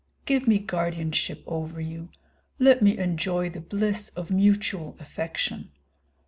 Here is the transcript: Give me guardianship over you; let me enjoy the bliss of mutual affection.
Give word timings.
Give 0.25 0.47
me 0.47 0.57
guardianship 0.57 1.43
over 1.45 1.79
you; 1.79 2.09
let 2.57 2.81
me 2.81 2.97
enjoy 2.97 3.51
the 3.51 3.61
bliss 3.61 4.09
of 4.15 4.31
mutual 4.31 4.97
affection. 4.99 5.69